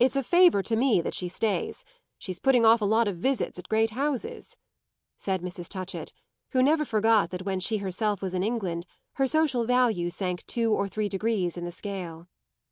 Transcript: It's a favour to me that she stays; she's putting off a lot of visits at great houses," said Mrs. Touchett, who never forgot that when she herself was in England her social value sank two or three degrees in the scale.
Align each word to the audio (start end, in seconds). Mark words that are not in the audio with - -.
It's 0.00 0.16
a 0.16 0.24
favour 0.24 0.60
to 0.64 0.74
me 0.74 1.00
that 1.02 1.14
she 1.14 1.28
stays; 1.28 1.84
she's 2.18 2.40
putting 2.40 2.66
off 2.66 2.80
a 2.80 2.84
lot 2.84 3.06
of 3.06 3.18
visits 3.18 3.60
at 3.60 3.68
great 3.68 3.90
houses," 3.90 4.56
said 5.18 5.40
Mrs. 5.40 5.68
Touchett, 5.68 6.12
who 6.50 6.64
never 6.64 6.84
forgot 6.84 7.30
that 7.30 7.44
when 7.46 7.60
she 7.60 7.76
herself 7.76 8.20
was 8.22 8.34
in 8.34 8.42
England 8.42 8.86
her 9.12 9.26
social 9.28 9.64
value 9.64 10.10
sank 10.10 10.44
two 10.46 10.72
or 10.72 10.88
three 10.88 11.08
degrees 11.08 11.56
in 11.56 11.64
the 11.64 11.70
scale. 11.70 12.26